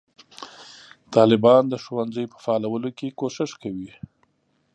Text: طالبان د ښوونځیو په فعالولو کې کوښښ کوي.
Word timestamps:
طالبان 1.15 1.63
د 1.69 1.73
ښوونځیو 1.83 2.31
په 2.33 2.37
فعالولو 2.45 2.89
کې 2.97 3.15
کوښښ 3.19 3.51
کوي. 3.63 3.91